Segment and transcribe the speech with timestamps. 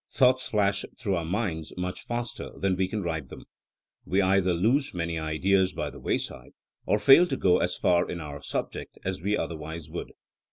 [0.09, 3.43] Thoughts flash through our minds much faster than we can write them.
[4.03, 6.53] We either lose many ideas by the wayside,
[6.87, 10.13] or fail to go as far in our subject as we otherwise would.